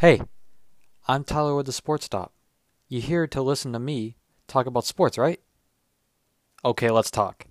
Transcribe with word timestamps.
Hey, 0.00 0.22
I'm 1.06 1.24
Tyler 1.24 1.54
with 1.54 1.66
the 1.66 1.72
Sports 1.72 2.06
Stop. 2.06 2.32
You 2.88 3.02
here 3.02 3.26
to 3.26 3.42
listen 3.42 3.74
to 3.74 3.78
me 3.78 4.16
talk 4.48 4.64
about 4.64 4.86
sports, 4.86 5.18
right? 5.18 5.38
Okay, 6.64 6.88
let's 6.88 7.10
talk. 7.10 7.44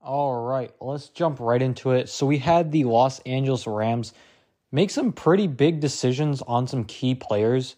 All 0.00 0.44
right, 0.44 0.72
let's 0.80 1.08
jump 1.08 1.40
right 1.40 1.60
into 1.60 1.90
it. 1.90 2.10
So 2.10 2.26
we 2.26 2.38
had 2.38 2.70
the 2.70 2.84
Los 2.84 3.18
Angeles 3.26 3.66
Rams 3.66 4.14
make 4.70 4.90
some 4.90 5.12
pretty 5.12 5.48
big 5.48 5.80
decisions 5.80 6.42
on 6.42 6.68
some 6.68 6.84
key 6.84 7.16
players 7.16 7.74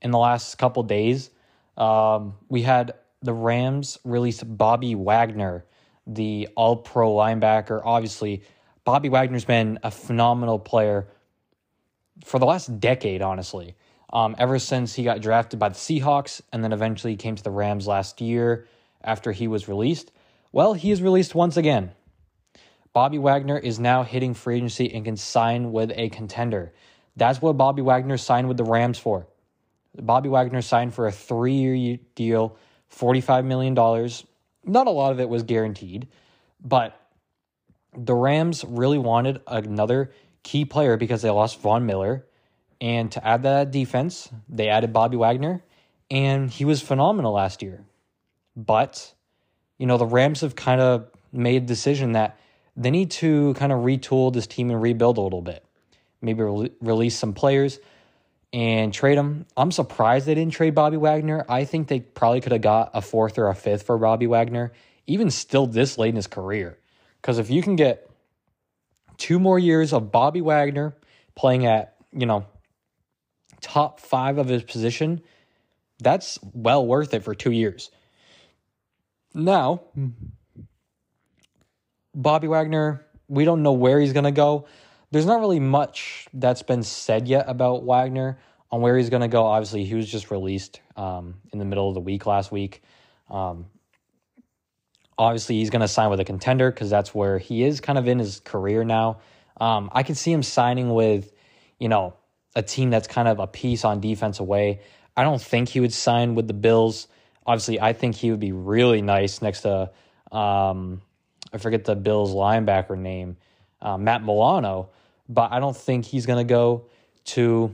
in 0.00 0.10
the 0.10 0.18
last 0.18 0.58
couple 0.58 0.82
days. 0.82 1.30
Um, 1.76 2.34
we 2.48 2.62
had 2.62 2.94
the 3.20 3.32
Rams 3.32 4.00
release 4.02 4.42
Bobby 4.42 4.96
Wagner, 4.96 5.64
the 6.08 6.48
All 6.56 6.74
Pro 6.74 7.12
linebacker. 7.12 7.82
Obviously, 7.84 8.42
Bobby 8.84 9.08
Wagner's 9.08 9.44
been 9.44 9.78
a 9.84 9.92
phenomenal 9.92 10.58
player 10.58 11.06
for 12.24 12.38
the 12.38 12.46
last 12.46 12.80
decade, 12.80 13.22
honestly. 13.22 13.74
Um, 14.12 14.36
ever 14.38 14.58
since 14.58 14.94
he 14.94 15.04
got 15.04 15.20
drafted 15.20 15.58
by 15.58 15.70
the 15.70 15.74
Seahawks 15.74 16.42
and 16.52 16.62
then 16.62 16.72
eventually 16.72 17.16
came 17.16 17.34
to 17.34 17.42
the 17.42 17.50
Rams 17.50 17.86
last 17.86 18.20
year 18.20 18.66
after 19.02 19.32
he 19.32 19.48
was 19.48 19.68
released. 19.68 20.12
Well, 20.52 20.74
he 20.74 20.90
is 20.90 21.00
released 21.00 21.34
once 21.34 21.56
again. 21.56 21.92
Bobby 22.92 23.18
Wagner 23.18 23.58
is 23.58 23.80
now 23.80 24.02
hitting 24.02 24.34
free 24.34 24.56
agency 24.56 24.92
and 24.92 25.04
can 25.04 25.16
sign 25.16 25.72
with 25.72 25.92
a 25.96 26.10
contender. 26.10 26.74
That's 27.16 27.40
what 27.40 27.56
Bobby 27.56 27.80
Wagner 27.80 28.18
signed 28.18 28.48
with 28.48 28.58
the 28.58 28.64
Rams 28.64 28.98
for. 28.98 29.26
Bobby 29.96 30.28
Wagner 30.28 30.62
signed 30.62 30.94
for 30.94 31.06
a 31.06 31.12
three 31.12 31.54
year 31.54 31.98
deal, 32.14 32.56
$45 32.94 33.44
million. 33.46 33.74
Not 34.64 34.86
a 34.86 34.90
lot 34.90 35.12
of 35.12 35.20
it 35.20 35.28
was 35.28 35.42
guaranteed, 35.42 36.08
but 36.62 36.98
the 37.96 38.14
Rams 38.14 38.64
really 38.64 38.98
wanted 38.98 39.40
another 39.46 40.12
key 40.42 40.64
player 40.64 40.96
because 40.96 41.22
they 41.22 41.30
lost 41.30 41.60
Von 41.60 41.86
Miller. 41.86 42.26
And 42.80 43.12
to 43.12 43.26
add 43.26 43.44
that 43.44 43.70
defense, 43.70 44.28
they 44.48 44.68
added 44.68 44.92
Bobby 44.92 45.16
Wagner, 45.16 45.62
and 46.10 46.50
he 46.50 46.64
was 46.64 46.82
phenomenal 46.82 47.32
last 47.32 47.62
year. 47.62 47.84
But, 48.56 49.14
you 49.78 49.86
know, 49.86 49.98
the 49.98 50.06
Rams 50.06 50.40
have 50.40 50.56
kind 50.56 50.80
of 50.80 51.08
made 51.32 51.62
a 51.62 51.66
decision 51.66 52.12
that 52.12 52.38
they 52.76 52.90
need 52.90 53.10
to 53.12 53.54
kind 53.54 53.72
of 53.72 53.80
retool 53.80 54.32
this 54.32 54.46
team 54.46 54.70
and 54.70 54.82
rebuild 54.82 55.18
a 55.18 55.20
little 55.20 55.42
bit. 55.42 55.64
Maybe 56.20 56.42
re- 56.42 56.72
release 56.80 57.16
some 57.16 57.34
players 57.34 57.78
and 58.52 58.92
trade 58.92 59.16
them. 59.16 59.46
I'm 59.56 59.72
surprised 59.72 60.26
they 60.26 60.34
didn't 60.34 60.52
trade 60.52 60.74
Bobby 60.74 60.96
Wagner. 60.96 61.44
I 61.48 61.64
think 61.64 61.88
they 61.88 62.00
probably 62.00 62.40
could 62.40 62.52
have 62.52 62.60
got 62.60 62.90
a 62.94 63.00
fourth 63.00 63.38
or 63.38 63.48
a 63.48 63.54
fifth 63.54 63.84
for 63.84 63.96
Bobby 63.96 64.26
Wagner, 64.26 64.72
even 65.06 65.30
still 65.30 65.66
this 65.66 65.98
late 65.98 66.10
in 66.10 66.16
his 66.16 66.26
career. 66.26 66.78
Because 67.20 67.38
if 67.38 67.50
you 67.50 67.62
can 67.62 67.76
get 67.76 68.10
two 69.18 69.38
more 69.38 69.58
years 69.58 69.92
of 69.92 70.10
Bobby 70.12 70.40
Wagner 70.40 70.94
playing 71.34 71.66
at, 71.66 71.96
you 72.12 72.26
know, 72.26 72.46
top 73.60 74.00
five 74.00 74.38
of 74.38 74.48
his 74.48 74.62
position, 74.62 75.22
that's 76.00 76.38
well 76.52 76.86
worth 76.86 77.14
it 77.14 77.22
for 77.22 77.34
two 77.34 77.52
years. 77.52 77.90
Now, 79.34 79.82
Bobby 82.14 82.48
Wagner, 82.48 83.06
we 83.28 83.44
don't 83.44 83.62
know 83.62 83.72
where 83.72 84.00
he's 84.00 84.12
going 84.12 84.24
to 84.24 84.30
go. 84.30 84.66
There's 85.10 85.26
not 85.26 85.40
really 85.40 85.60
much 85.60 86.26
that's 86.34 86.62
been 86.62 86.82
said 86.82 87.28
yet 87.28 87.44
about 87.48 87.84
Wagner 87.84 88.38
on 88.70 88.80
where 88.80 88.96
he's 88.96 89.10
going 89.10 89.22
to 89.22 89.28
go. 89.28 89.44
Obviously, 89.44 89.84
he 89.84 89.94
was 89.94 90.10
just 90.10 90.30
released 90.30 90.80
um, 90.96 91.34
in 91.52 91.58
the 91.58 91.64
middle 91.64 91.88
of 91.88 91.94
the 91.94 92.00
week 92.00 92.26
last 92.26 92.50
week. 92.50 92.82
Um, 93.30 93.66
obviously, 95.22 95.56
he's 95.56 95.70
going 95.70 95.82
to 95.82 95.88
sign 95.88 96.10
with 96.10 96.18
a 96.18 96.24
contender 96.24 96.70
because 96.70 96.90
that's 96.90 97.14
where 97.14 97.38
he 97.38 97.62
is 97.62 97.80
kind 97.80 97.96
of 97.96 98.08
in 98.08 98.18
his 98.18 98.40
career 98.40 98.82
now. 98.82 99.20
Um, 99.60 99.88
I 99.92 100.02
can 100.02 100.16
see 100.16 100.32
him 100.32 100.42
signing 100.42 100.92
with, 100.92 101.32
you 101.78 101.88
know, 101.88 102.14
a 102.56 102.62
team 102.62 102.90
that's 102.90 103.06
kind 103.06 103.28
of 103.28 103.38
a 103.38 103.46
piece 103.46 103.84
on 103.84 104.00
defense 104.00 104.40
away. 104.40 104.80
I 105.16 105.22
don't 105.22 105.40
think 105.40 105.68
he 105.68 105.80
would 105.80 105.92
sign 105.92 106.34
with 106.34 106.48
the 106.48 106.54
Bills. 106.54 107.06
Obviously, 107.46 107.80
I 107.80 107.92
think 107.92 108.16
he 108.16 108.30
would 108.30 108.40
be 108.40 108.52
really 108.52 109.00
nice 109.00 109.40
next 109.40 109.60
to, 109.60 109.90
um, 110.32 111.02
I 111.52 111.58
forget 111.58 111.84
the 111.84 111.94
Bills 111.94 112.34
linebacker 112.34 112.98
name, 112.98 113.36
uh, 113.80 113.96
Matt 113.96 114.24
Milano, 114.24 114.90
but 115.28 115.52
I 115.52 115.60
don't 115.60 115.76
think 115.76 116.04
he's 116.04 116.26
going 116.26 116.44
to 116.44 116.50
go 116.52 116.86
to 117.26 117.72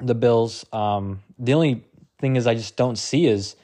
the 0.00 0.14
Bills. 0.14 0.66
Um, 0.72 1.22
the 1.38 1.54
only 1.54 1.84
thing 2.18 2.34
is, 2.36 2.46
I 2.46 2.54
just 2.54 2.76
don't 2.76 2.96
see 2.98 3.26
is 3.26 3.54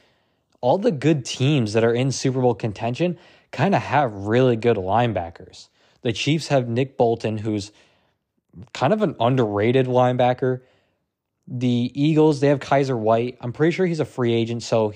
all 0.63 0.79
the 0.79 0.91
good 0.91 1.27
teams 1.27 1.75
that 1.75 1.85
are 1.85 1.93
in 1.93 2.11
Super 2.11 2.41
Bowl 2.41 2.55
contention 2.55 3.19
kind 3.51 3.75
of 3.75 3.83
have 3.83 4.13
really 4.13 4.57
good 4.57 4.79
linebackers. 4.79 5.69
The 6.01 6.13
Chiefs 6.13 6.49
have 6.49 6.69
Nick 6.69 6.97
Bolton, 6.97 7.37
who's 7.37 7.73
kind 8.73 8.93
of 8.93 9.03
an 9.03 9.15
underrated 9.21 9.87
linebacker. 9.87 10.63
The 11.47 11.93
Eagles, 11.95 12.41
they 12.41 12.49
have 12.49 12.61
Kyzir 12.61 12.99
White. 12.99 13.37
I'm 13.41 13.53
pretty 13.53 13.73
sure 13.73 13.85
he's 13.85 14.01
a 14.01 14.05
free 14.05 14.33
agent, 14.33 14.63
so 14.63 14.95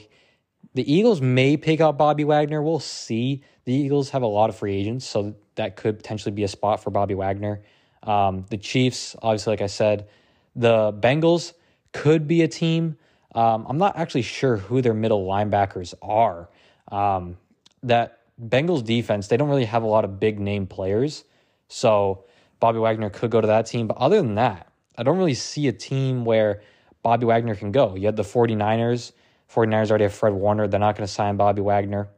the 0.74 0.90
Eagles 0.90 1.20
may 1.20 1.56
pick 1.56 1.80
up 1.80 1.98
Bobby 1.98 2.24
Wagner. 2.24 2.62
We'll 2.62 2.80
see. 2.80 3.42
The 3.64 3.74
Eagles 3.74 4.10
have 4.10 4.22
a 4.22 4.26
lot 4.26 4.48
of 4.48 4.56
free 4.56 4.76
agents, 4.76 5.06
so 5.06 5.34
that 5.56 5.76
could 5.76 5.98
potentially 5.98 6.32
be 6.32 6.44
a 6.44 6.48
spot 6.48 6.82
for 6.82 6.90
Bobby 6.90 7.14
Wagner. 7.14 7.62
Um, 8.04 8.46
the 8.50 8.56
Chiefs, 8.56 9.16
obviously, 9.20 9.52
like 9.52 9.62
I 9.62 9.66
said, 9.66 10.08
the 10.54 10.92
Bengals 10.92 11.52
could 11.92 12.28
be 12.28 12.42
a 12.42 12.48
team. 12.48 12.96
Um, 13.36 13.66
I'm 13.68 13.76
not 13.76 13.96
actually 13.98 14.22
sure 14.22 14.56
who 14.56 14.80
their 14.80 14.94
middle 14.94 15.26
linebackers 15.26 15.94
are. 16.00 16.48
Um, 16.90 17.36
that 17.82 18.20
Bengals 18.42 18.82
defense, 18.82 19.28
they 19.28 19.36
don't 19.36 19.50
really 19.50 19.66
have 19.66 19.82
a 19.82 19.86
lot 19.86 20.04
of 20.04 20.18
big 20.18 20.40
name 20.40 20.66
players. 20.66 21.24
So 21.68 22.24
Bobby 22.60 22.78
Wagner 22.78 23.10
could 23.10 23.30
go 23.30 23.40
to 23.40 23.46
that 23.46 23.66
team. 23.66 23.86
But 23.86 23.98
other 23.98 24.16
than 24.16 24.36
that, 24.36 24.72
I 24.96 25.02
don't 25.02 25.18
really 25.18 25.34
see 25.34 25.68
a 25.68 25.72
team 25.72 26.24
where 26.24 26.62
Bobby 27.02 27.26
Wagner 27.26 27.54
can 27.54 27.72
go. 27.72 27.94
You 27.94 28.06
had 28.06 28.16
the 28.16 28.22
49ers. 28.22 29.12
49ers 29.52 29.90
already 29.90 30.04
have 30.04 30.14
Fred 30.14 30.32
Warner. 30.32 30.66
They're 30.66 30.80
not 30.80 30.96
going 30.96 31.06
to 31.06 31.12
sign 31.12 31.36
Bobby 31.36 31.60
Wagner. 31.60 32.08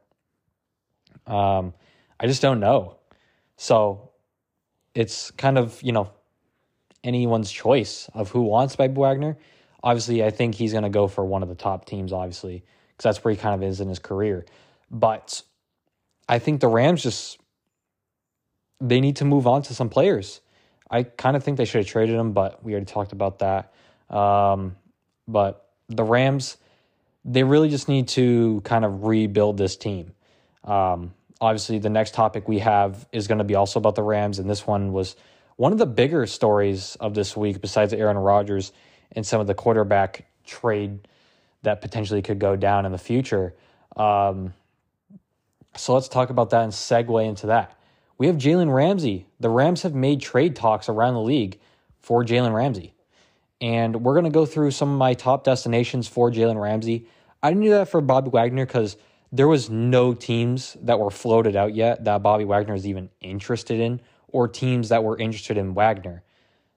Um, 1.27 1.75
I 2.21 2.27
just 2.27 2.41
don't 2.41 2.61
know. 2.61 2.97
So 3.57 4.11
it's 4.95 5.33
kind 5.33 5.59
of, 5.59 5.83
you 5.83 5.93
know, 5.93 6.13
anyone's 7.03 7.51
choice 7.51 8.09
of 8.15 8.31
who 8.31 8.43
wants 8.43 8.77
Bobby 8.77 8.95
Wagner. 8.95 9.37
Obviously, 9.83 10.25
I 10.25 10.31
think 10.31 10.55
he's 10.55 10.73
going 10.73 10.85
to 10.85 10.91
go 10.91 11.07
for 11.07 11.25
one 11.25 11.43
of 11.43 11.49
the 11.49 11.55
top 11.55 11.85
teams, 11.85 12.13
obviously, 12.13 12.65
because 12.91 13.05
that's 13.05 13.25
where 13.25 13.33
he 13.33 13.39
kind 13.39 13.55
of 13.55 13.69
is 13.69 13.81
in 13.81 13.89
his 13.89 13.99
career. 13.99 14.45
But 14.91 15.43
I 16.29 16.39
think 16.39 16.61
the 16.61 16.69
Rams 16.69 17.03
just 17.03 17.39
they 18.81 19.01
need 19.01 19.17
to 19.17 19.25
move 19.25 19.47
on 19.47 19.63
to 19.63 19.75
some 19.75 19.89
players. 19.89 20.41
I 20.91 21.03
kind 21.03 21.37
of 21.37 21.45
think 21.45 21.59
they 21.59 21.65
should 21.65 21.79
have 21.79 21.87
traded 21.87 22.15
him, 22.15 22.33
but 22.33 22.65
we 22.65 22.73
already 22.73 22.87
talked 22.87 23.13
about 23.13 23.41
that. 23.41 23.73
Um, 24.09 24.77
but 25.27 25.69
the 25.89 26.05
Rams, 26.05 26.57
they 27.25 27.43
really 27.43 27.69
just 27.69 27.89
need 27.89 28.09
to 28.09 28.61
kind 28.65 28.85
of 28.85 29.05
rebuild 29.05 29.59
this 29.59 29.77
team. 29.77 30.13
Um, 30.65 31.13
obviously, 31.41 31.79
the 31.79 31.91
next 31.91 32.15
topic 32.15 32.49
we 32.49 32.61
have 32.61 33.07
is 33.13 33.27
going 33.27 33.39
to 33.39 33.45
be 33.45 33.55
also 33.55 33.79
about 33.79 33.97
the 33.97 34.03
Rams, 34.03 34.39
and 34.39 34.49
this 34.49 34.67
one 34.67 34.93
was 34.93 35.17
one 35.57 35.73
of 35.73 35.79
the 35.79 35.87
bigger 35.87 36.25
stories 36.27 36.97
of 37.01 37.15
this 37.15 37.37
week, 37.37 37.61
besides 37.61 37.93
Aaron 37.93 38.17
Rodgers 38.17 38.73
and 39.13 39.27
some 39.27 39.41
of 39.41 39.47
the 39.47 39.55
quarterback 39.55 40.27
trade 40.47 41.07
that 41.63 41.81
potentially 41.81 42.23
could 42.23 42.39
go 42.39 42.57
down 42.57 42.87
in 42.87 42.93
the 42.93 42.99
future. 42.99 43.55
Um, 43.97 44.55
so 45.77 45.95
let's 45.95 46.09
talk 46.09 46.31
about 46.31 46.51
that 46.51 46.63
and 46.63 46.73
segue 46.73 47.27
into 47.27 47.49
that. 47.49 47.79
We 48.17 48.27
have 48.27 48.37
Jalen 48.37 48.73
Ramsey. 48.73 49.27
The 49.39 49.49
Rams 49.49 49.83
have 49.83 49.95
made 49.95 50.21
trade 50.21 50.57
talks 50.57 50.89
around 50.89 51.15
the 51.15 51.23
league 51.23 51.61
for 52.01 52.25
Jalen 52.25 52.53
Ramsey. 52.53 52.95
And 53.61 54.03
we're 54.03 54.15
going 54.15 54.25
to 54.25 54.31
go 54.31 54.47
through 54.47 54.71
some 54.73 54.91
of 54.91 54.99
my 54.99 55.15
top 55.15 55.45
destinations 55.45 56.09
for 56.09 56.31
Jalen 56.31 56.61
Ramsey. 56.61 57.07
I 57.43 57.51
didn't 57.51 57.65
do 57.65 57.71
that 57.71 57.89
for 57.89 58.01
Bobby 58.01 58.31
Wagner 58.31 58.67
because 58.67 58.97
there 59.31 59.49
was 59.49 59.69
no 59.69 60.15
teams 60.15 60.77
that 60.83 60.99
were 60.99 61.11
floated 61.11 61.55
out 61.55 61.75
yet 61.75 62.05
that 62.05 62.23
Bobby 62.23 62.45
Wagner 62.45 62.75
is 62.75 62.87
even 62.87 63.11
interested 63.21 63.79
in, 63.79 64.01
or 64.29 64.49
teams 64.49 64.89
that 64.89 65.05
were 65.05 65.19
interested 65.19 65.57
in 65.57 65.75
Wagner. 65.75 66.23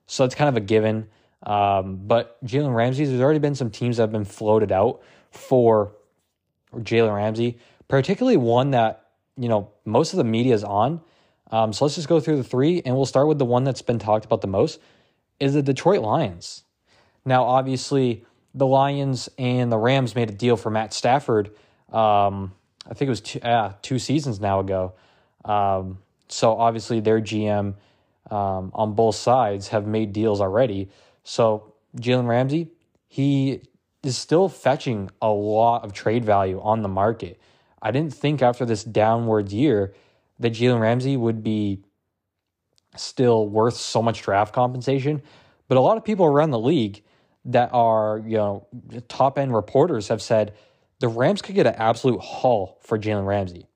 So 0.06 0.24
it's 0.24 0.34
kind 0.34 0.48
of 0.48 0.56
a 0.56 0.60
given. 0.60 1.08
Um, 1.42 1.96
but 2.06 2.42
Jalen 2.44 2.74
Ramsey, 2.74 3.04
there's 3.04 3.20
already 3.20 3.40
been 3.40 3.54
some 3.54 3.70
teams 3.70 3.96
that 3.96 4.04
have 4.04 4.12
been 4.12 4.24
floated 4.24 4.70
out 4.72 5.02
for 5.30 5.92
Jalen 6.74 7.14
Ramsey 7.14 7.58
particularly 7.92 8.38
one 8.38 8.70
that 8.70 9.10
you 9.36 9.50
know 9.50 9.70
most 9.84 10.14
of 10.14 10.16
the 10.16 10.24
media 10.24 10.54
is 10.54 10.64
on. 10.64 11.02
Um, 11.50 11.74
so 11.74 11.84
let's 11.84 11.94
just 11.94 12.08
go 12.08 12.20
through 12.20 12.38
the 12.38 12.44
three, 12.44 12.80
and 12.86 12.96
we'll 12.96 13.04
start 13.04 13.28
with 13.28 13.38
the 13.38 13.44
one 13.44 13.64
that's 13.64 13.82
been 13.82 13.98
talked 13.98 14.24
about 14.24 14.40
the 14.40 14.46
most: 14.46 14.80
is 15.38 15.52
the 15.52 15.62
Detroit 15.62 16.00
Lions. 16.00 16.64
Now, 17.26 17.44
obviously, 17.44 18.24
the 18.54 18.66
Lions 18.66 19.28
and 19.36 19.70
the 19.70 19.76
Rams 19.76 20.14
made 20.14 20.30
a 20.30 20.32
deal 20.32 20.56
for 20.56 20.70
Matt 20.70 20.94
Stafford. 20.94 21.50
Um, 21.92 22.54
I 22.88 22.94
think 22.94 23.08
it 23.08 23.10
was 23.10 23.20
two, 23.20 23.40
uh, 23.40 23.74
two 23.82 23.98
seasons 23.98 24.40
now 24.40 24.60
ago. 24.60 24.94
Um, 25.44 25.98
so 26.28 26.56
obviously, 26.56 27.00
their 27.00 27.20
GM 27.20 27.74
um, 28.30 28.72
on 28.74 28.94
both 28.94 29.16
sides 29.16 29.68
have 29.68 29.86
made 29.86 30.14
deals 30.14 30.40
already. 30.40 30.88
So 31.22 31.74
Jalen 31.96 32.26
Ramsey, 32.26 32.70
he 33.06 33.62
is 34.02 34.16
still 34.16 34.48
fetching 34.48 35.10
a 35.20 35.28
lot 35.28 35.84
of 35.84 35.92
trade 35.92 36.24
value 36.24 36.60
on 36.60 36.82
the 36.82 36.88
market. 36.88 37.40
I 37.80 37.90
didn't 37.90 38.14
think 38.14 38.42
after 38.42 38.64
this 38.64 38.84
downward 38.84 39.52
year 39.52 39.94
that 40.38 40.52
Jalen 40.52 40.80
Ramsey 40.80 41.16
would 41.16 41.42
be 41.42 41.84
still 42.96 43.48
worth 43.48 43.76
so 43.76 44.02
much 44.02 44.22
draft 44.22 44.54
compensation. 44.54 45.22
But 45.68 45.78
a 45.78 45.80
lot 45.80 45.96
of 45.96 46.04
people 46.04 46.26
around 46.26 46.50
the 46.50 46.58
league 46.58 47.02
that 47.44 47.70
are, 47.72 48.22
you 48.24 48.36
know, 48.36 48.66
top 49.08 49.38
end 49.38 49.54
reporters 49.54 50.08
have 50.08 50.22
said 50.22 50.54
the 51.00 51.08
Rams 51.08 51.42
could 51.42 51.54
get 51.54 51.66
an 51.66 51.74
absolute 51.74 52.20
haul 52.20 52.78
for 52.80 52.98
Jalen 52.98 53.26
Ramsey. 53.26 53.66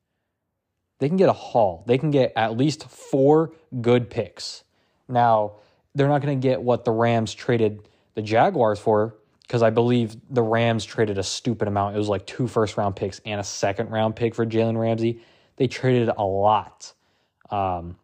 They 0.99 1.09
can 1.09 1.17
get 1.17 1.29
a 1.29 1.35
haul. 1.35 1.85
They 1.87 1.99
can 1.99 2.11
get 2.11 2.33
at 2.37 2.57
least 2.57 2.89
four 2.89 3.53
good 3.81 4.09
picks. 4.09 4.65
Now, 5.09 5.57
they're 5.97 6.09
not 6.09 6.21
going 6.23 6.39
to 6.41 6.49
get 6.49 6.63
what 6.63 6.85
the 6.85 6.93
Rams 6.93 7.35
traded 7.35 7.89
the 8.15 8.23
Jaguars 8.23 8.79
for 8.79 9.17
because 9.43 9.63
I 9.63 9.71
believe 9.71 10.17
the 10.29 10.43
Rams 10.43 10.85
traded 10.85 11.19
a 11.19 11.23
stupid 11.23 11.69
amount. 11.69 11.97
It 11.97 11.99
was 11.99 12.09
like 12.09 12.27
two 12.27 12.47
first 12.47 12.77
round 12.77 12.97
picks 12.97 13.21
and 13.25 13.41
a 13.41 13.45
second 13.45 13.91
round 13.91 14.15
pick 14.15 14.35
for 14.35 14.45
Jalen 14.45 14.79
Ramsey. 14.79 15.21
They 15.57 15.67
traded 15.69 16.11
a 16.17 16.25
lot. 16.25 16.93
Um, 17.51 17.97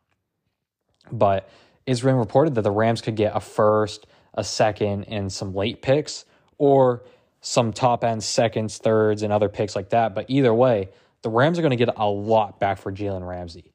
but 1.11 1.51
it's 1.85 2.01
been 2.01 2.17
reported 2.17 2.55
that 2.55 2.63
the 2.63 2.71
Rams 2.71 3.03
could 3.03 3.17
get 3.17 3.33
a 3.35 3.41
first, 3.41 4.07
a 4.35 4.45
second, 4.45 5.05
and 5.05 5.31
some 5.31 5.55
late 5.55 5.83
picks, 5.83 6.25
or 6.59 7.03
some 7.41 7.73
top 7.73 8.05
end 8.05 8.23
seconds, 8.23 8.79
thirds, 8.79 9.23
and 9.23 9.33
other 9.33 9.49
picks 9.49 9.77
like 9.77 9.91
that. 9.91 10.15
But 10.15 10.27
either 10.29 10.55
way, 10.55 10.91
the 11.23 11.29
Rams 11.29 11.59
are 11.59 11.63
going 11.63 11.77
to 11.77 11.77
get 11.77 11.93
a 11.95 12.09
lot 12.09 12.61
back 12.61 12.79
for 12.79 12.93
Jalen 12.93 13.27
Ramsey. 13.27 13.73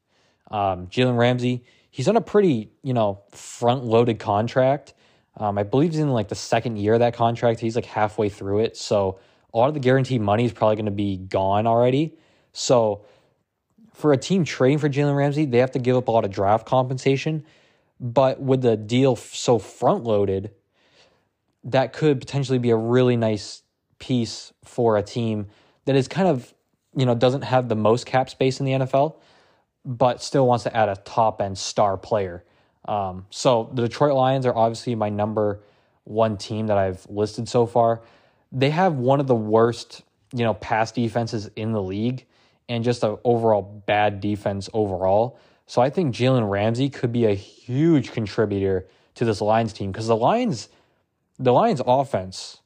Um, 0.49 0.87
Jalen 0.87 1.17
Ramsey, 1.17 1.65
he's 1.97 2.07
on 2.07 2.15
a 2.15 2.21
pretty, 2.21 2.69
you 2.83 2.93
know, 2.93 3.23
front 3.31 3.83
loaded 3.83 4.19
contract. 4.19 4.93
Um, 5.35 5.57
I 5.57 5.63
believe 5.63 5.93
he's 5.93 5.99
in 5.99 6.09
like 6.09 6.27
the 6.27 6.35
second 6.35 6.77
year 6.77 6.93
of 6.93 6.99
that 6.99 7.15
contract. 7.15 7.59
He's 7.59 7.75
like 7.75 7.85
halfway 7.85 8.29
through 8.29 8.59
it. 8.59 8.77
So 8.77 9.17
a 9.51 9.57
lot 9.57 9.67
of 9.67 9.73
the 9.73 9.79
guaranteed 9.79 10.21
money 10.21 10.45
is 10.45 10.53
probably 10.53 10.75
going 10.75 10.85
to 10.85 10.91
be 10.91 11.17
gone 11.17 11.65
already. 11.65 12.15
So 12.53 13.03
for 13.95 14.13
a 14.13 14.17
team 14.17 14.45
trading 14.45 14.77
for 14.77 14.87
Jalen 14.87 15.17
Ramsey, 15.17 15.45
they 15.45 15.57
have 15.57 15.71
to 15.71 15.79
give 15.79 15.95
up 15.95 16.07
a 16.07 16.11
lot 16.11 16.23
of 16.23 16.29
draft 16.29 16.67
compensation. 16.67 17.43
But 17.99 18.39
with 18.39 18.61
the 18.61 18.77
deal 18.77 19.15
so 19.15 19.57
front 19.57 20.03
loaded, 20.03 20.51
that 21.63 21.93
could 21.93 22.19
potentially 22.19 22.59
be 22.59 22.69
a 22.69 22.77
really 22.77 23.17
nice 23.17 23.63
piece 23.97 24.53
for 24.63 24.97
a 24.97 25.01
team 25.01 25.47
that 25.85 25.95
is 25.95 26.07
kind 26.07 26.27
of, 26.27 26.53
you 26.95 27.07
know, 27.07 27.15
doesn't 27.15 27.41
have 27.41 27.69
the 27.69 27.75
most 27.75 28.05
cap 28.05 28.29
space 28.29 28.59
in 28.59 28.67
the 28.67 28.73
NFL, 28.73 29.15
but 29.87 30.21
still 30.21 30.45
wants 30.45 30.65
to 30.65 30.75
add 30.75 30.89
a 30.89 30.97
top 30.97 31.41
end 31.41 31.57
star 31.57 31.95
player. 31.97 32.43
Um, 32.85 33.25
so 33.29 33.71
the 33.73 33.83
Detroit 33.83 34.13
Lions 34.13 34.45
are 34.45 34.55
obviously 34.55 34.93
my 34.95 35.09
number 35.09 35.61
one 36.03 36.37
team 36.37 36.67
that 36.67 36.77
I've 36.77 37.05
listed 37.09 37.47
so 37.47 37.65
far. 37.65 38.01
They 38.51 38.69
have 38.69 38.95
one 38.95 39.19
of 39.19 39.27
the 39.27 39.35
worst, 39.35 40.03
you 40.33 40.43
know, 40.43 40.53
pass 40.53 40.91
defenses 40.91 41.49
in 41.55 41.71
the 41.71 41.81
league 41.81 42.25
and 42.67 42.83
just 42.83 43.03
an 43.03 43.17
overall 43.23 43.61
bad 43.61 44.19
defense 44.19 44.69
overall. 44.73 45.39
So 45.67 45.81
I 45.81 45.89
think 45.89 46.13
Jalen 46.13 46.49
Ramsey 46.49 46.89
could 46.89 47.13
be 47.13 47.25
a 47.25 47.33
huge 47.33 48.11
contributor 48.11 48.87
to 49.15 49.25
this 49.25 49.41
Lions 49.41 49.73
team 49.73 49.91
because 49.91 50.07
the 50.07 50.15
Lions, 50.15 50.67
the 51.39 51.53
Lions 51.53 51.81
offense 51.85 52.61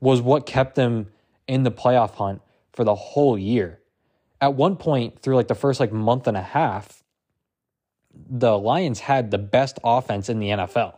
was 0.00 0.20
what 0.20 0.46
kept 0.46 0.76
them 0.76 1.08
in 1.48 1.64
the 1.64 1.72
playoff 1.72 2.14
hunt 2.14 2.40
for 2.72 2.84
the 2.84 2.94
whole 2.94 3.36
year. 3.36 3.78
At 4.42 4.54
one 4.54 4.76
point 4.76 5.20
through 5.20 5.36
like 5.36 5.48
the 5.48 5.54
first 5.54 5.80
like 5.80 5.92
month 5.92 6.26
and 6.26 6.36
a 6.36 6.42
half, 6.42 7.02
the 8.14 8.58
Lions 8.58 9.00
had 9.00 9.30
the 9.30 9.38
best 9.38 9.78
offense 9.82 10.28
in 10.28 10.38
the 10.38 10.48
NFL. 10.48 10.96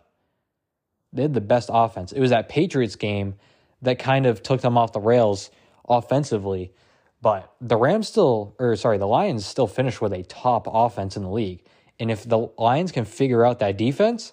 They 1.12 1.23
had 1.23 1.35
the 1.35 1.41
best 1.41 1.70
offense. 1.73 2.11
It 2.11 2.20
was 2.20 2.31
that 2.31 2.49
Patriots 2.49 2.96
game 2.96 3.35
that 3.82 3.99
kind 3.99 4.26
of 4.26 4.43
took 4.43 4.62
them 4.62 4.76
off 4.76 4.93
the 4.93 5.00
rails 5.00 5.50
offensively. 5.88 6.73
But 7.20 7.55
the 7.61 7.76
Rams 7.76 8.08
still, 8.08 8.55
or 8.58 8.75
sorry, 8.76 8.99
the 8.99 9.06
Lions 9.06 9.47
still 9.47 9.67
finished 9.67 10.00
with 10.00 10.12
a 10.12 10.23
top 10.25 10.67
offense 10.70 11.17
in 11.17 11.23
the 11.23 11.31
league. 11.31 11.64
And 12.00 12.11
if 12.11 12.29
the 12.29 12.50
Lions 12.58 12.93
can 12.93 13.05
figure 13.05 13.44
out 13.44 13.61
that 13.61 13.76
defense, 13.76 14.32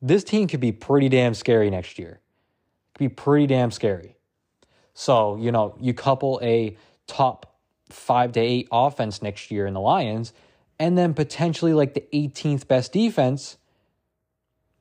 this 0.00 0.22
team 0.22 0.46
could 0.46 0.60
be 0.60 0.72
pretty 0.72 1.08
damn 1.08 1.34
scary 1.34 1.70
next 1.70 1.98
year. 1.98 2.20
Could 2.94 3.04
be 3.04 3.08
pretty 3.08 3.46
damn 3.46 3.70
scary. 3.70 4.16
So, 4.94 5.36
you 5.36 5.52
know, 5.52 5.76
you 5.80 5.92
couple 5.92 6.38
a 6.42 6.76
top 7.06 7.55
five 7.90 8.32
to 8.32 8.40
eight 8.40 8.68
offense 8.72 9.22
next 9.22 9.50
year 9.50 9.66
in 9.66 9.74
the 9.74 9.80
Lions, 9.80 10.32
and 10.78 10.96
then 10.96 11.14
potentially 11.14 11.72
like 11.72 11.94
the 11.94 12.04
18th 12.12 12.68
best 12.68 12.92
defense, 12.92 13.56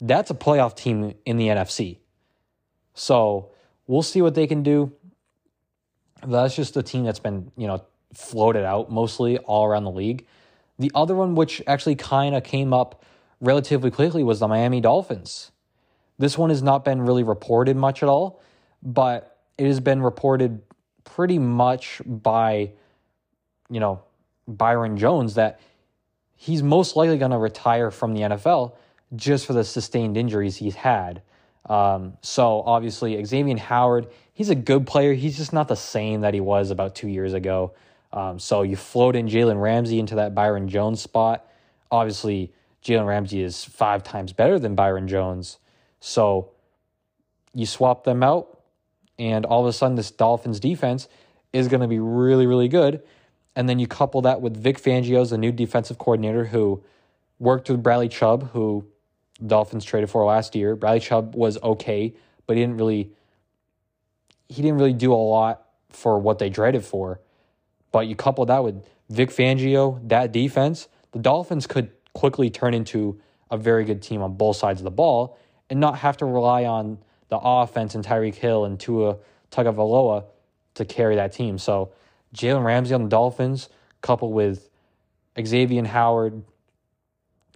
that's 0.01 0.29
a 0.29 0.33
playoff 0.33 0.75
team 0.75 1.13
in 1.25 1.37
the 1.37 1.47
NFC. 1.47 1.99
So 2.93 3.51
we'll 3.87 4.01
see 4.01 4.21
what 4.21 4.35
they 4.35 4.47
can 4.47 4.63
do. 4.63 4.91
That's 6.25 6.55
just 6.55 6.75
a 6.77 6.83
team 6.83 7.03
that's 7.03 7.19
been, 7.19 7.51
you 7.55 7.67
know, 7.67 7.83
floated 8.13 8.65
out 8.65 8.91
mostly 8.91 9.37
all 9.39 9.65
around 9.65 9.83
the 9.83 9.91
league. 9.91 10.25
The 10.79 10.91
other 10.95 11.15
one, 11.15 11.35
which 11.35 11.61
actually 11.67 11.95
kind 11.95 12.35
of 12.35 12.43
came 12.43 12.73
up 12.73 13.03
relatively 13.39 13.91
quickly, 13.91 14.23
was 14.23 14.39
the 14.39 14.47
Miami 14.47 14.81
Dolphins. 14.81 15.51
This 16.17 16.37
one 16.37 16.49
has 16.49 16.63
not 16.63 16.85
been 16.85 17.01
really 17.01 17.23
reported 17.23 17.75
much 17.75 18.01
at 18.01 18.09
all, 18.09 18.41
but 18.81 19.39
it 19.57 19.67
has 19.67 19.79
been 19.79 20.01
reported 20.01 20.61
pretty 21.03 21.39
much 21.39 22.01
by, 22.05 22.71
you 23.69 23.79
know, 23.79 24.01
Byron 24.47 24.97
Jones 24.97 25.35
that 25.35 25.59
he's 26.35 26.61
most 26.61 26.95
likely 26.95 27.17
going 27.17 27.31
to 27.31 27.37
retire 27.37 27.91
from 27.91 28.13
the 28.13 28.21
NFL 28.21 28.73
just 29.15 29.45
for 29.45 29.53
the 29.53 29.63
sustained 29.63 30.17
injuries 30.17 30.57
he's 30.57 30.75
had. 30.75 31.21
Um, 31.67 32.17
so 32.21 32.61
obviously, 32.61 33.23
Xavier 33.23 33.57
Howard, 33.57 34.07
he's 34.33 34.49
a 34.49 34.55
good 34.55 34.85
player. 34.85 35.13
He's 35.13 35.37
just 35.37 35.53
not 35.53 35.67
the 35.67 35.75
same 35.75 36.21
that 36.21 36.33
he 36.33 36.41
was 36.41 36.69
about 36.69 36.95
two 36.95 37.07
years 37.07 37.33
ago. 37.33 37.73
Um, 38.13 38.39
so 38.39 38.61
you 38.61 38.75
float 38.75 39.15
in 39.15 39.27
Jalen 39.27 39.59
Ramsey 39.59 39.99
into 39.99 40.15
that 40.15 40.35
Byron 40.35 40.69
Jones 40.69 41.01
spot. 41.01 41.45
Obviously, 41.91 42.53
Jalen 42.83 43.07
Ramsey 43.07 43.41
is 43.41 43.65
five 43.65 44.03
times 44.03 44.31
better 44.31 44.59
than 44.59 44.75
Byron 44.75 45.07
Jones. 45.07 45.57
So 45.99 46.51
you 47.53 47.65
swap 47.65 48.03
them 48.03 48.21
out, 48.21 48.59
and 49.17 49.45
all 49.45 49.61
of 49.61 49.67
a 49.67 49.73
sudden, 49.73 49.95
this 49.95 50.11
Dolphins 50.11 50.59
defense 50.59 51.07
is 51.51 51.67
going 51.67 51.81
to 51.81 51.87
be 51.87 51.99
really, 51.99 52.45
really 52.45 52.67
good. 52.67 53.01
And 53.55 53.69
then 53.69 53.79
you 53.79 53.87
couple 53.87 54.21
that 54.23 54.41
with 54.41 54.57
Vic 54.57 54.77
Fangio, 54.81 55.27
the 55.29 55.37
new 55.37 55.51
defensive 55.51 55.97
coordinator 55.97 56.45
who 56.45 56.83
worked 57.39 57.69
with 57.69 57.81
Bradley 57.81 58.09
Chubb, 58.09 58.51
who 58.51 58.85
Dolphins 59.45 59.85
traded 59.85 60.09
for 60.09 60.25
last 60.25 60.55
year. 60.55 60.75
Bradley 60.75 60.99
Chubb 60.99 61.35
was 61.35 61.61
okay, 61.61 62.13
but 62.47 62.57
he 62.57 62.63
didn't 62.63 62.77
really 62.77 63.11
he 64.47 64.61
didn't 64.61 64.77
really 64.77 64.93
do 64.93 65.11
a 65.11 65.15
lot 65.15 65.65
for 65.89 66.19
what 66.19 66.39
they 66.39 66.49
traded 66.49 66.83
for. 66.83 67.19
But 67.91 68.07
you 68.07 68.15
couple 68.15 68.45
that 68.45 68.63
with 68.63 68.85
Vic 69.09 69.29
Fangio, 69.29 70.07
that 70.09 70.31
defense, 70.31 70.87
the 71.11 71.19
Dolphins 71.19 71.65
could 71.65 71.91
quickly 72.13 72.49
turn 72.49 72.73
into 72.73 73.19
a 73.49 73.57
very 73.57 73.85
good 73.85 74.01
team 74.01 74.21
on 74.21 74.35
both 74.35 74.57
sides 74.57 74.79
of 74.81 74.83
the 74.83 74.91
ball 74.91 75.37
and 75.69 75.79
not 75.79 75.99
have 75.99 76.17
to 76.17 76.25
rely 76.25 76.65
on 76.65 76.99
the 77.29 77.37
offense 77.37 77.95
and 77.95 78.03
Tyreek 78.05 78.35
Hill 78.35 78.65
and 78.65 78.79
Tua 78.79 79.17
Tagovailoa 79.51 80.25
to 80.75 80.85
carry 80.85 81.15
that 81.15 81.31
team. 81.31 81.57
So 81.57 81.91
Jalen 82.35 82.63
Ramsey 82.63 82.93
on 82.93 83.03
the 83.03 83.09
Dolphins, 83.09 83.69
coupled 84.01 84.33
with 84.33 84.69
Xavier 85.43 85.85
Howard, 85.85 86.43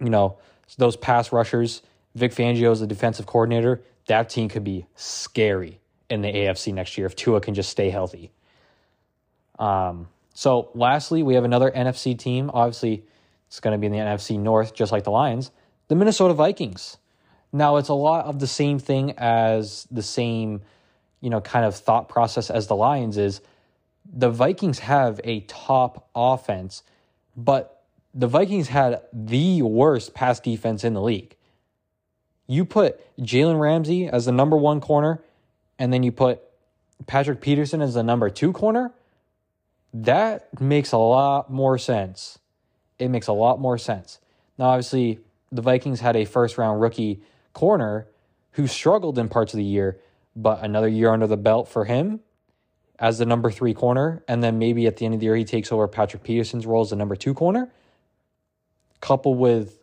you 0.00 0.10
know, 0.10 0.38
those 0.78 0.96
pass 0.96 1.32
rushers, 1.32 1.82
Vic 2.14 2.32
Fangio 2.32 2.72
is 2.72 2.80
the 2.80 2.86
defensive 2.86 3.26
coordinator. 3.26 3.82
That 4.06 4.28
team 4.28 4.48
could 4.48 4.64
be 4.64 4.86
scary 4.96 5.80
in 6.08 6.22
the 6.22 6.28
AFC 6.28 6.74
next 6.74 6.98
year 6.98 7.06
if 7.06 7.14
Tua 7.14 7.40
can 7.40 7.54
just 7.54 7.70
stay 7.70 7.90
healthy. 7.90 8.32
Um, 9.58 10.08
so, 10.34 10.70
lastly, 10.74 11.22
we 11.22 11.34
have 11.34 11.44
another 11.44 11.70
NFC 11.70 12.18
team. 12.18 12.50
Obviously, 12.52 13.04
it's 13.46 13.60
going 13.60 13.72
to 13.72 13.78
be 13.78 13.86
in 13.86 13.92
the 13.92 13.98
NFC 13.98 14.38
North, 14.38 14.74
just 14.74 14.90
like 14.90 15.04
the 15.04 15.10
Lions, 15.10 15.50
the 15.88 15.94
Minnesota 15.94 16.34
Vikings. 16.34 16.96
Now, 17.52 17.76
it's 17.76 17.88
a 17.88 17.94
lot 17.94 18.26
of 18.26 18.38
the 18.38 18.46
same 18.46 18.78
thing 18.78 19.14
as 19.18 19.86
the 19.90 20.02
same, 20.02 20.62
you 21.20 21.30
know, 21.30 21.40
kind 21.40 21.64
of 21.64 21.76
thought 21.76 22.08
process 22.08 22.48
as 22.48 22.68
the 22.68 22.76
Lions 22.76 23.18
is 23.18 23.40
the 24.12 24.30
Vikings 24.30 24.80
have 24.80 25.20
a 25.24 25.40
top 25.40 26.08
offense, 26.14 26.82
but 27.36 27.84
the 28.14 28.26
Vikings 28.26 28.68
had 28.68 29.02
the 29.12 29.62
worst 29.62 30.14
pass 30.14 30.40
defense 30.40 30.84
in 30.84 30.94
the 30.94 31.02
league. 31.02 31.36
You 32.46 32.64
put 32.64 33.00
Jalen 33.18 33.60
Ramsey 33.60 34.08
as 34.08 34.24
the 34.24 34.32
number 34.32 34.56
one 34.56 34.80
corner, 34.80 35.22
and 35.78 35.92
then 35.92 36.02
you 36.02 36.10
put 36.10 36.40
Patrick 37.06 37.40
Peterson 37.40 37.80
as 37.80 37.94
the 37.94 38.02
number 38.02 38.28
two 38.28 38.52
corner. 38.52 38.92
That 39.94 40.60
makes 40.60 40.92
a 40.92 40.98
lot 40.98 41.50
more 41.50 41.78
sense. 41.78 42.38
It 42.98 43.08
makes 43.08 43.28
a 43.28 43.32
lot 43.32 43.60
more 43.60 43.78
sense. 43.78 44.18
Now, 44.58 44.66
obviously, 44.66 45.20
the 45.52 45.62
Vikings 45.62 46.00
had 46.00 46.16
a 46.16 46.24
first 46.24 46.58
round 46.58 46.80
rookie 46.80 47.22
corner 47.52 48.06
who 48.52 48.66
struggled 48.66 49.18
in 49.18 49.28
parts 49.28 49.54
of 49.54 49.58
the 49.58 49.64
year, 49.64 49.98
but 50.34 50.62
another 50.62 50.88
year 50.88 51.12
under 51.12 51.26
the 51.26 51.36
belt 51.36 51.68
for 51.68 51.84
him 51.84 52.20
as 53.00 53.18
the 53.18 53.24
number 53.24 53.50
three 53.50 53.72
corner, 53.72 54.22
and 54.28 54.42
then 54.42 54.58
maybe 54.58 54.86
at 54.86 54.98
the 54.98 55.06
end 55.06 55.14
of 55.14 55.20
the 55.20 55.26
year 55.26 55.34
he 55.34 55.44
takes 55.44 55.72
over 55.72 55.88
Patrick 55.88 56.22
Peterson's 56.22 56.66
role 56.66 56.82
as 56.82 56.90
the 56.90 56.96
number 56.96 57.16
two 57.16 57.32
corner, 57.32 57.72
coupled 59.00 59.38
with 59.38 59.78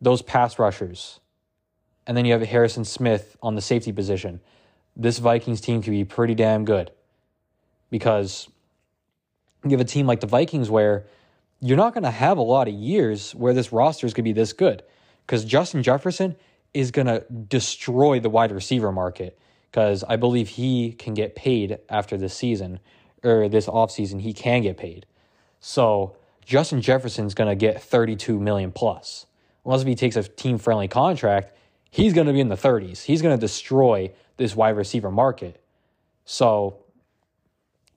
those 0.00 0.22
pass 0.22 0.58
rushers, 0.58 1.18
and 2.06 2.16
then 2.16 2.24
you 2.24 2.32
have 2.32 2.42
Harrison 2.42 2.84
Smith 2.84 3.36
on 3.42 3.56
the 3.56 3.60
safety 3.60 3.92
position. 3.92 4.40
This 4.96 5.18
Vikings 5.18 5.60
team 5.60 5.82
could 5.82 5.90
be 5.90 6.04
pretty 6.04 6.34
damn 6.34 6.64
good 6.64 6.92
because 7.90 8.48
you 9.64 9.70
have 9.70 9.80
a 9.80 9.84
team 9.84 10.06
like 10.06 10.20
the 10.20 10.26
Vikings 10.26 10.70
where 10.70 11.06
you're 11.60 11.76
not 11.76 11.94
going 11.94 12.04
to 12.04 12.10
have 12.10 12.38
a 12.38 12.42
lot 12.42 12.68
of 12.68 12.74
years 12.74 13.34
where 13.34 13.54
this 13.54 13.72
roster 13.72 14.06
is 14.06 14.14
going 14.14 14.24
to 14.24 14.28
be 14.28 14.32
this 14.32 14.52
good 14.52 14.82
because 15.26 15.44
Justin 15.44 15.82
Jefferson 15.82 16.36
is 16.74 16.90
going 16.90 17.06
to 17.06 17.24
destroy 17.30 18.20
the 18.20 18.30
wide 18.30 18.52
receiver 18.52 18.92
market 18.92 19.38
because 19.72 20.04
I 20.04 20.16
believe 20.16 20.50
he 20.50 20.92
can 20.92 21.14
get 21.14 21.34
paid 21.34 21.78
after 21.88 22.18
this 22.18 22.34
season 22.34 22.78
or 23.24 23.48
this 23.48 23.66
offseason. 23.66 24.20
He 24.20 24.34
can 24.34 24.60
get 24.60 24.76
paid. 24.76 25.06
So 25.60 26.14
Justin 26.44 26.82
Jefferson's 26.82 27.32
going 27.32 27.48
to 27.48 27.56
get 27.56 27.82
32 27.82 28.38
million 28.38 28.70
plus. 28.70 29.24
Unless 29.64 29.80
if 29.80 29.86
he 29.86 29.94
takes 29.94 30.16
a 30.16 30.24
team 30.24 30.58
friendly 30.58 30.88
contract, 30.88 31.56
he's 31.90 32.12
going 32.12 32.26
to 32.26 32.34
be 32.34 32.40
in 32.40 32.48
the 32.48 32.56
30s. 32.56 33.02
He's 33.04 33.22
going 33.22 33.34
to 33.34 33.40
destroy 33.40 34.12
this 34.36 34.54
wide 34.54 34.76
receiver 34.76 35.10
market. 35.10 35.62
So 36.26 36.84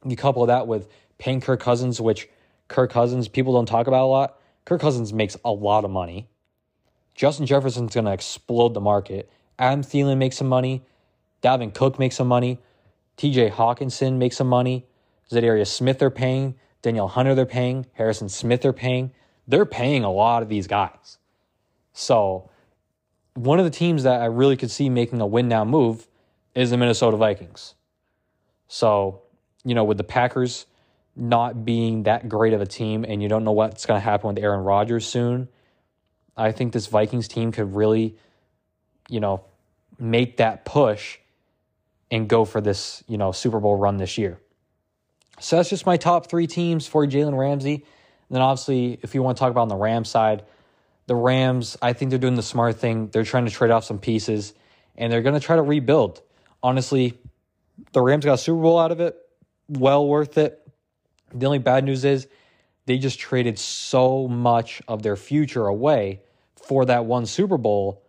you 0.05 0.15
couple 0.15 0.45
that 0.45 0.67
with 0.67 0.87
paying 1.17 1.41
Kirk 1.41 1.59
Cousins, 1.59 1.99
which 1.99 2.29
Kirk 2.69 2.89
Cousins 2.89 3.27
people 3.27 3.53
don't 3.53 3.65
talk 3.65 3.87
about 3.87 4.05
a 4.05 4.07
lot. 4.07 4.39
Kirk 4.63 4.79
Cousins 4.79 5.11
makes 5.11 5.35
a 5.43 5.51
lot 5.51 5.83
of 5.83 5.91
money. 5.91 6.29
Justin 7.15 7.45
Jefferson's 7.45 7.93
going 7.93 8.05
to 8.05 8.13
explode 8.13 8.73
the 8.73 8.81
market. 8.81 9.29
Adam 9.59 9.83
Thielen 9.83 10.17
makes 10.17 10.37
some 10.37 10.47
money. 10.47 10.85
Dalvin 11.45 11.75
Cook 11.75 11.99
makes 11.99 12.15
some 12.15 12.27
money. 12.27 12.59
TJ 13.17 13.51
Hockenson 13.51 14.17
makes 14.17 14.35
some 14.35 14.47
money. 14.47 14.87
Za'Darius 15.31 15.67
Smith 15.67 15.99
they're 15.99 16.09
paying. 16.09 16.55
Danielle 16.81 17.07
Hunter 17.07 17.35
they're 17.35 17.45
paying. 17.45 17.85
Harrison 17.93 18.29
Smith 18.29 18.61
they're 18.61 18.73
paying. 18.73 19.11
They're 19.47 19.67
paying 19.67 20.03
a 20.03 20.11
lot 20.11 20.41
of 20.41 20.49
these 20.49 20.65
guys. 20.65 21.19
So 21.93 22.49
one 23.35 23.59
of 23.59 23.65
the 23.65 23.71
teams 23.71 24.01
that 24.03 24.21
I 24.21 24.25
really 24.25 24.57
could 24.57 24.71
see 24.71 24.89
making 24.89 25.21
a 25.21 25.27
win 25.27 25.47
now 25.47 25.63
move 25.63 26.07
is 26.55 26.71
the 26.71 26.77
Minnesota 26.77 27.15
Vikings. 27.15 27.75
So, 28.67 29.21
you 29.63 29.75
know, 29.75 29.83
with 29.83 29.97
the 29.97 30.03
Packers 30.03 30.65
not 31.15 31.63
being 31.63 32.03
that 32.03 32.27
great 32.27 32.53
of 32.53 32.61
a 32.61 32.65
team 32.65 33.05
and 33.07 33.21
you 33.21 33.29
don't 33.29 33.43
know 33.43 33.51
what's 33.51 33.85
going 33.85 33.99
to 33.99 34.03
happen 34.03 34.29
with 34.29 34.43
Aaron 34.43 34.63
Rodgers 34.63 35.05
soon, 35.05 35.47
I 36.35 36.51
think 36.51 36.73
this 36.73 36.87
Vikings 36.87 37.27
team 37.27 37.51
could 37.51 37.75
really, 37.75 38.17
you 39.09 39.19
know, 39.19 39.45
make 39.99 40.37
that 40.37 40.65
push 40.65 41.19
and 42.15 42.29
go 42.29 42.45
for 42.45 42.61
this, 42.61 43.03
you 43.07 43.17
know, 43.17 43.31
Super 43.31 43.59
Bowl 43.59 43.75
run 43.75 43.97
this 43.97 44.17
year. 44.17 44.39
So 45.39 45.57
that's 45.57 45.69
just 45.69 45.85
my 45.85 45.97
top 45.97 46.29
three 46.29 46.47
teams 46.47 46.87
for 46.87 47.05
Jalen 47.05 47.37
Ramsey. 47.37 47.75
And 47.75 48.35
then 48.35 48.41
obviously, 48.41 48.99
if 49.01 49.13
you 49.13 49.21
want 49.21 49.37
to 49.37 49.39
talk 49.39 49.51
about 49.51 49.63
on 49.63 49.67
the 49.67 49.75
Rams 49.75 50.09
side, 50.09 50.43
the 51.07 51.15
Rams, 51.15 51.77
I 51.81 51.93
think 51.93 52.09
they're 52.09 52.19
doing 52.19 52.35
the 52.35 52.43
smart 52.43 52.77
thing. 52.77 53.09
They're 53.09 53.25
trying 53.25 53.45
to 53.45 53.51
trade 53.51 53.71
off 53.71 53.83
some 53.83 53.99
pieces 53.99 54.53
and 54.95 55.11
they're 55.11 55.21
going 55.21 55.35
to 55.35 55.41
try 55.41 55.57
to 55.57 55.61
rebuild. 55.61 56.21
Honestly, 56.63 57.19
the 57.91 58.01
Rams 58.01 58.25
got 58.25 58.33
a 58.33 58.37
Super 58.37 58.61
Bowl 58.61 58.79
out 58.79 58.91
of 58.91 59.01
it. 59.01 59.17
Well 59.67 60.07
worth 60.07 60.37
it. 60.37 60.65
The 61.33 61.45
only 61.45 61.59
bad 61.59 61.83
news 61.83 62.05
is 62.05 62.27
they 62.85 62.97
just 62.97 63.19
traded 63.19 63.59
so 63.59 64.27
much 64.27 64.81
of 64.87 65.03
their 65.03 65.15
future 65.17 65.65
away 65.65 66.21
for 66.55 66.85
that 66.85 67.05
one 67.05 67.25
Super 67.25 67.57
Bowl 67.57 68.03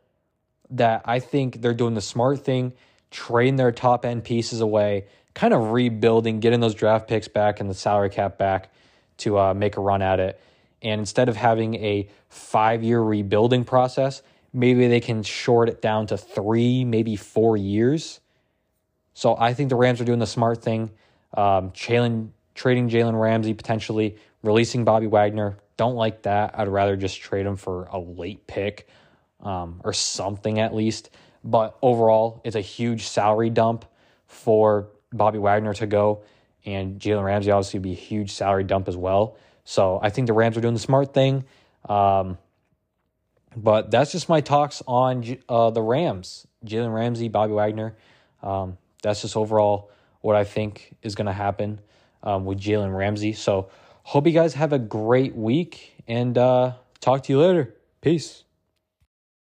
that 0.71 1.03
I 1.05 1.19
think 1.19 1.61
they're 1.61 1.75
doing 1.75 1.95
the 1.95 2.01
smart 2.01 2.45
thing, 2.45 2.73
trading 3.11 3.57
their 3.57 3.73
top 3.73 4.05
end 4.05 4.25
pieces 4.25 4.61
away, 4.61 5.07
kind 5.35 5.55
of 5.55 5.73
rebuilding, 5.73 6.41
getting 6.41 6.61
those 6.61 6.75
draft 6.75 7.09
picks 7.09 7.29
back 7.29 7.61
and 7.61 7.69
the 7.69 7.75
salary 7.75 8.11
cap 8.11 8.39
back 8.39 8.71
to 9.19 9.39
uh, 9.39 9.55
make 9.55 9.77
a 9.77 9.81
run 9.81 10.03
at 10.03 10.21
it. 10.21 10.41
And 10.83 11.01
instead 11.01 11.29
of 11.29 11.37
having 11.37 11.75
a 11.77 12.09
five 12.29 12.83
year 12.83 13.01
rebuilding 13.01 13.65
process, 13.65 14.23
maybe 14.53 14.87
they 14.89 15.01
can 15.01 15.23
short 15.23 15.69
it 15.69 15.83
down 15.83 16.07
to 16.09 16.17
three, 16.17 16.85
maybe 16.85 17.17
four 17.17 17.57
years. 17.57 18.21
So 19.15 19.37
I 19.39 19.55
think 19.55 19.71
the 19.71 19.77
Rams 19.77 20.01
are 20.01 20.05
doing 20.05 20.19
the 20.19 20.27
smart 20.27 20.63
thing. 20.63 20.91
Um, 21.37 21.71
Jalen, 21.71 22.31
trading 22.55 22.89
Jalen 22.89 23.19
Ramsey 23.19 23.55
potentially, 23.55 24.17
releasing 24.43 24.85
Bobby 24.85 25.07
Wagner. 25.07 25.57
Don't 25.77 25.95
like 25.95 26.23
that. 26.23 26.59
I'd 26.59 26.69
rather 26.69 26.97
just 26.97 27.21
trade 27.21 27.47
him 27.47 27.57
for 27.57 27.85
a 27.85 27.99
late 27.99 28.47
pick 28.47 28.89
um, 29.41 29.81
or 29.85 29.93
something 29.93 30.59
at 30.59 30.75
least. 30.75 31.11
But 31.47 31.79
overall, 31.81 32.43
it's 32.45 32.57
a 32.57 32.61
huge 32.61 33.07
salary 33.07 33.51
dump 33.51 33.85
for 34.27 34.89
Bobby 35.13 35.39
Wagner 35.39 35.73
to 35.75 35.87
go, 35.87 36.23
and 36.65 37.01
Jalen 37.01 37.25
Ramsey 37.25 37.53
obviously 37.53 37.79
would 37.79 37.85
be 37.85 37.93
a 37.93 37.95
huge 37.95 38.33
salary 38.33 38.65
dump 38.65 38.89
as 38.89 38.97
well. 38.97 39.37
So 39.65 40.01
I 40.03 40.11
think 40.11 40.27
the 40.27 40.33
Rams 40.33 40.57
are 40.57 40.61
doing 40.61 40.75
the 40.75 40.81
smart 40.81 41.15
thing. 41.15 41.45
Um, 41.89 42.37
but 43.57 43.91
that's 43.91 44.13
just 44.13 44.29
my 44.29 44.41
talks 44.41 44.83
on 44.87 45.39
uh, 45.49 45.71
the 45.71 45.83
Rams, 45.83 46.47
Jalen 46.65 46.93
Ramsey, 46.93 47.29
Bobby 47.29 47.53
Wagner. 47.53 47.97
Um, 48.43 48.77
that's 49.03 49.23
just 49.23 49.37
overall 49.37 49.91
what 50.21 50.35
I 50.35 50.45
think 50.45 50.97
is 51.03 51.15
going 51.15 51.27
to 51.27 51.33
happen 51.33 51.81
um, 52.25 52.45
with 52.45 52.59
Jalen 52.59 52.95
Ramsey. 52.97 53.33
So 53.33 53.71
hope 54.03 54.27
you 54.27 54.33
guys 54.33 54.55
have 54.55 54.73
a 54.73 54.79
great 54.79 55.37
week 55.37 55.95
and 56.09 56.37
uh, 56.37 56.73
talk 57.01 57.23
to 57.25 57.33
you 57.33 57.41
later. 57.41 57.75
Peace. 58.01 58.43